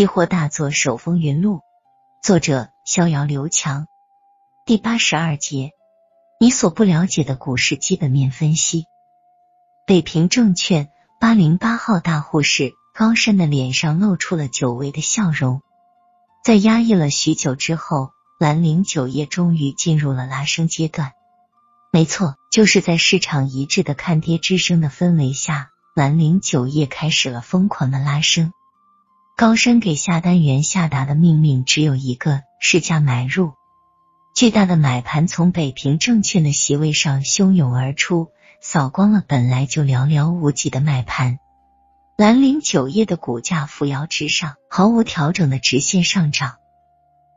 [0.00, 1.60] 期货大作手风云录，
[2.22, 3.86] 作者逍遥刘强，
[4.64, 5.72] 第八十二节，
[6.40, 8.86] 你所不了解的股市基本面分析。
[9.86, 10.88] 北平证券
[11.20, 15.60] 八零八号大护士高山的脸上露出了久违的笑容，
[16.42, 18.08] 在压抑了许久之后，
[18.38, 21.12] 兰陵酒业终于进入了拉升阶段。
[21.92, 28.54] 没错，就是在市场一致的看跌之声的氛围下，兰陵酒业开始了疯狂的拉升。
[29.40, 33.54] 高山给下单员下达的命令只有一个：市价买入。
[34.34, 38.28] 巨大的买盘从北平证券的席位上汹涌而出，
[38.60, 41.38] 扫光了本来就寥寥无几的卖盘。
[42.18, 46.56] 兰陵酒业的股价扶摇直上，毫无调整的直线上涨。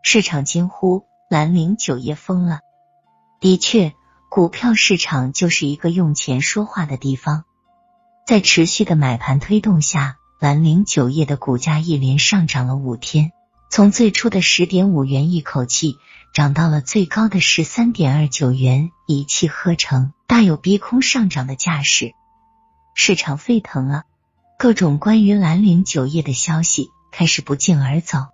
[0.02, 2.60] 市场惊呼：“兰陵酒业疯了！”
[3.40, 3.94] 的确，
[4.30, 7.46] 股票市场就是一个用钱说话的地方。
[8.28, 10.18] 在持续的买盘推动下。
[10.44, 13.32] 兰陵酒业的股价一连上涨了五天，
[13.72, 15.96] 从最初的十点五元一口气
[16.34, 22.12] 涨到了最高的十三点二九元，一气呵成，大有逼空上涨的架势。
[22.94, 24.04] 市场沸腾了，
[24.60, 28.26] 各种关于兰陵酒业的消息开始不胫而走。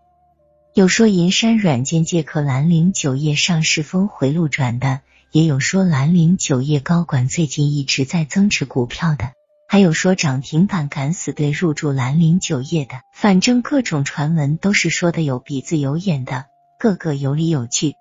[0.73, 9.33] 有说银山软件借壳兰陵酒业上市峰回路转的，也有说兰陵酒业高管最近一直在增持股票的。
[9.71, 16.47] 还有说涨停板敢死队入驻兰陵酒业的，反正各种传闻都是说的有鼻子有眼的，
[16.79, 17.93] 个个有理有据。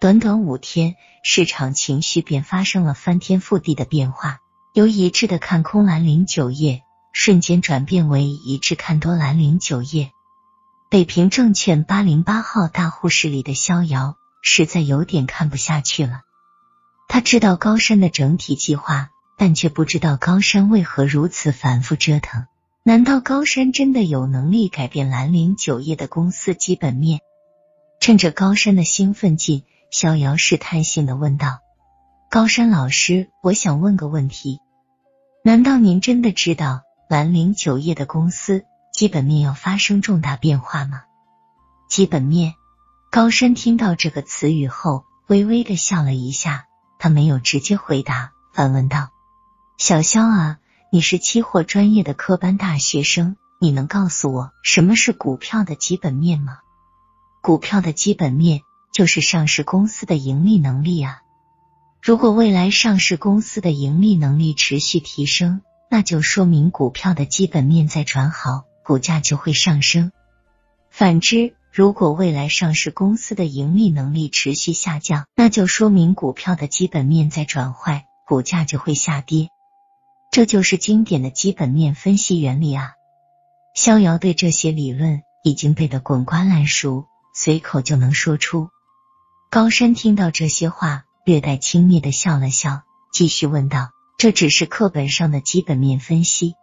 [0.00, 4.40] 短短五天，市场情绪便发生了翻天覆地的变化，
[4.74, 10.10] 由一致的看空兰陵酒业，瞬间转变为一致看多兰陵酒业。
[10.90, 16.22] 北平证券八零八号大户室里的逍遥实在有点看不下去了，
[17.06, 19.10] 他知道高山的整体计划。
[19.40, 22.44] 但却不知道高山为何如此反复折腾？
[22.82, 27.20] 难道高山真的有能力改变兰陵酒业的公司基本面？
[28.00, 31.60] 趁着高山的兴奋劲，逍遥试探性的问道
[32.30, 34.60] ：“高山老师，我想问个问题，
[35.42, 41.04] 难道您真的知道兰陵酒业的公司基本面要发生重大变化吗？”
[41.88, 42.52] 基本面，
[43.10, 46.66] 高山听到这个词语后，微微的笑了一下，
[46.98, 49.08] 他没有直接回答，反问道。
[49.80, 50.58] 小肖啊，
[50.92, 56.58] 你是期货专业的科班大学生，你能告诉我什么是股票的基本面吗？
[57.40, 58.60] 股票的基本面
[58.92, 61.22] 就是上市公司的盈利能力啊。
[62.02, 70.12] 如果未来上市公司的盈利能力持续提升，那就说明股票的基本面在转好，股价就会上升。
[70.90, 79.48] 反之，如果未来上市公司的盈利能力持续下降，那就说明股票的基本面在转坏，股价就会下跌。
[80.30, 82.92] 这就是经典的基本面分析原理啊！
[83.74, 88.68] 逍遥对这些理论已经背得滚瓜烂熟，随口就能说出。
[89.50, 92.82] 高山听到这些话，略带轻蔑的笑了笑，
[93.12, 96.54] 继续问道：“这只是课本上的基本面分析，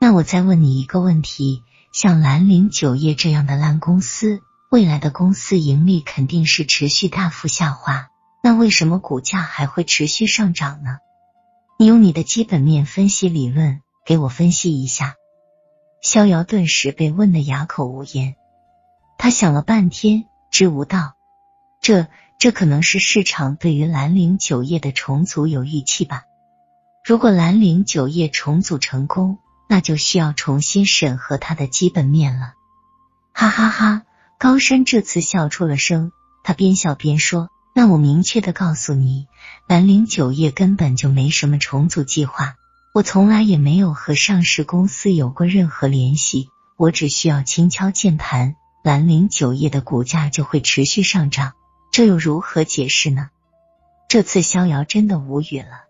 [0.00, 8.10] 那我再问你一个问题：像兰陵酒业这样的烂公司，未来的公司盈利肯定是持续大幅下滑，
[8.44, 10.98] 那为什么股价还会持续上涨呢？”
[11.80, 15.14] 你用你的基本面分析理论给我分析一下。
[16.02, 18.34] 逍遥顿时被问得哑口无言。
[19.16, 21.14] 他想了半天，支吾道
[21.80, 26.24] ：“这这可能是市场对于兰陵酒业的重组有预期吧？
[27.04, 32.54] 如果兰陵酒业重组成功，那就需要重新审核它的基本面了。”
[33.32, 34.02] 哈哈哈！
[34.36, 36.10] 高山这次笑出了声，
[36.42, 37.50] 他边笑边说。
[37.78, 39.28] 那我明确的告诉你，
[39.68, 42.56] 兰陵酒业根本就没什么重组计划，
[42.92, 51.52] 我从来也没有和上市公司有过任何联系，我只需要轻敲键盘，兰陵酒业的股价就会持续上涨，
[51.92, 53.28] 这又如何解释呢？
[54.08, 55.84] 这次逍遥真的无语了。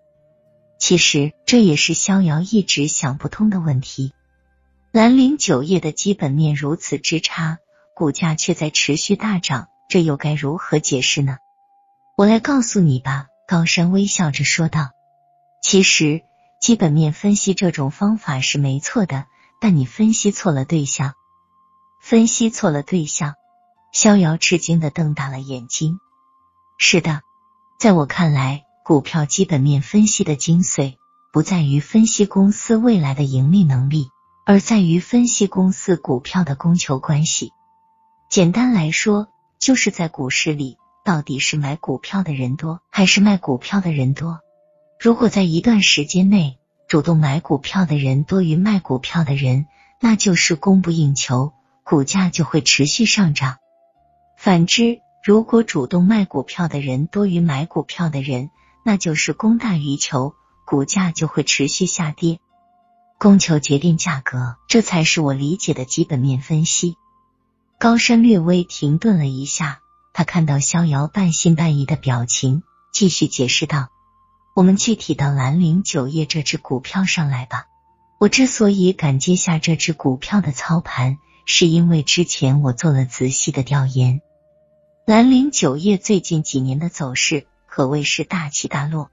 [0.78, 4.12] 其实这也是逍遥一直想不通的问题，
[4.92, 7.56] 兰陵酒业的基本面如此之差，
[7.94, 11.38] 股价却在持续大涨，这又该如何解释呢？
[12.18, 14.90] 我来告诉你吧，高山微笑着说道。
[15.62, 16.22] 其实
[16.60, 19.26] 基本面分析这种方法是没错的，
[19.60, 21.14] 但你分析错了对象。
[22.02, 23.36] 分析错了对象，
[23.92, 26.00] 逍遥吃惊的瞪大了眼睛。
[26.76, 27.20] 是的，
[27.78, 30.96] 在我看来，股票基本面分析的精髓
[31.32, 34.10] 不在于分析公司未来的盈利能力，
[34.44, 37.52] 而在于分析公司股票的供求关系。
[38.28, 39.28] 简单来说，
[39.60, 40.78] 就是在股市里。
[41.08, 44.40] 到底是买股票的人多还是卖股票的人多？
[45.00, 49.64] 如果在一段时间内主动买股票的人多于卖股票的人，
[50.02, 53.56] 那就是供不应求，股价就会持续上涨。
[54.36, 58.50] 反之，如果主动卖股票的人多于买股票的人，
[58.84, 60.34] 那就是供大于求，
[60.66, 62.38] 股价就会持续下跌。
[63.18, 66.96] 供求决定价格，这才是我理解的基本面分析。
[67.78, 69.80] 高山略微停顿了一下，
[70.18, 73.90] 他看到逍遥半信半疑的表情，继续解释道
[74.56, 77.66] ：“我们具体到兰陵酒业这只股票上来吧。
[78.18, 84.20] 我之所以敢接下这只股票的操盘，是因为之前我做了仔细的调研。
[85.06, 89.12] 兰陵酒业最近几年的走势可谓是大起大落。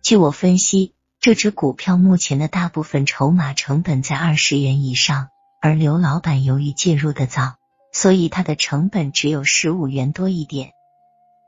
[0.00, 5.28] 据我分析。”这只股票目前的大部分筹码成本在二十元以上，
[5.60, 7.56] 而刘老板由于介入的早，
[7.92, 10.72] 所以它的成本只有十五元多一点。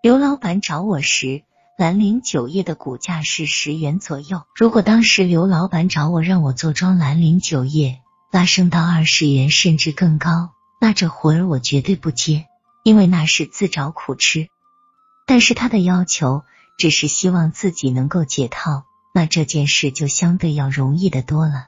[0.03, 1.43] 刘老板找我时，
[1.79, 4.43] 兰陵酒业的股价是十元左右。
[4.57, 8.01] 如果当时刘老板找我让我做庄兰陵酒业，
[8.31, 10.51] 拉升到二十元甚至更高，
[10.81, 12.47] 那这活儿我绝对不接，
[12.83, 14.49] 因为那是自找苦吃。
[15.27, 16.43] 但是他的要求
[16.79, 18.85] 只是希望自己能够解套。
[19.15, 21.67] 那这件事就相对要容易的多了。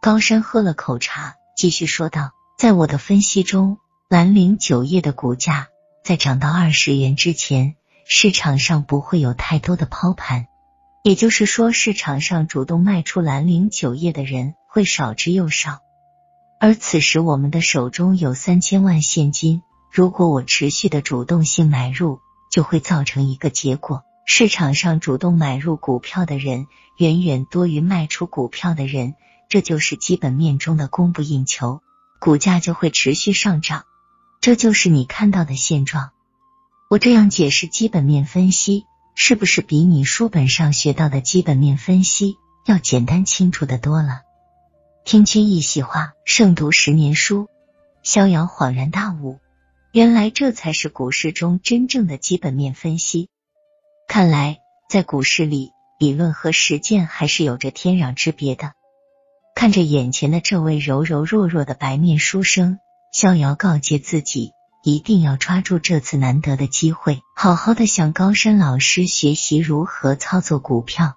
[0.00, 3.76] 高山喝了口茶，继续说道：“在我的分析中，
[4.10, 5.68] 兰陵酒业的股价
[6.04, 7.74] 在涨到二十元之前，
[8.06, 10.46] 市场上不会有太多的抛盘，
[11.02, 15.80] 也就是说，市场上主动卖出兰陵酒业的人会少之又少。
[16.60, 22.20] 而此时我们的手中有三千万现金，如果我持续的主动性买入，
[22.52, 26.66] 就会造成一个结果。”市场上主动买入股票的人
[26.98, 29.14] 远远多于卖出股票的人，
[29.48, 31.80] 这就是基本面中的供不应求，
[32.20, 33.84] 股价就会持续上涨。
[34.44, 36.10] 这就是你看到的现状。
[36.90, 42.36] 我这样解释基本面分析，是不是比你书本上学到的基本面分析
[42.66, 44.20] 要简单清楚的多了？
[45.06, 47.48] 听君一席话，胜读十年书。
[48.02, 49.38] 逍遥恍然大悟，
[49.92, 53.30] 原来这才是股市中真正的基本面分析。
[54.06, 54.58] 看来，
[54.90, 58.72] 在股市里，理论和实践还是有着天壤之别的。
[59.54, 62.78] 看着眼前的这位柔柔弱弱的白面书生，
[63.14, 64.50] 逍遥告诫自己，
[64.82, 71.14] 一定要抓住这次难得的机会，好好的向高山老师学习如何操作股票。